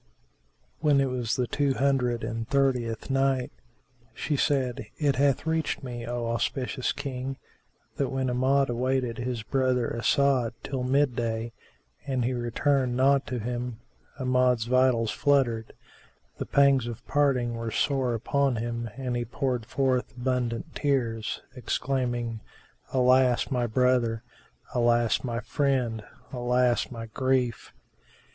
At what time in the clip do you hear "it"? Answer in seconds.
0.99-1.11, 4.97-5.17